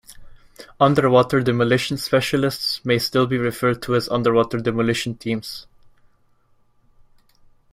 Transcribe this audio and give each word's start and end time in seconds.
Underwater 0.79 1.41
demolition 1.43 1.95
specialists 1.95 2.83
may 2.83 2.97
still 2.97 3.27
be 3.27 3.37
referred 3.37 3.83
to 3.83 3.93
as 3.93 4.09
underwater 4.09 4.57
demolition 4.57 5.15
teams. 5.15 5.67